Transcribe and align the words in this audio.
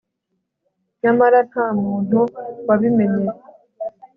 nyamara 1.01 1.39
nta 1.49 1.67
muntu 1.81 2.19
wabimenye 2.67 3.25